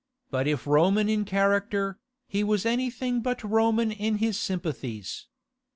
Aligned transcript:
But 0.31 0.47
if 0.47 0.65
Roman 0.65 1.07
in 1.07 1.25
character, 1.25 1.99
he 2.27 2.43
was 2.43 2.65
anything 2.65 3.21
but 3.21 3.43
Roman 3.43 3.91
in 3.91 4.17
his 4.17 4.35
sympathies. 4.39 5.27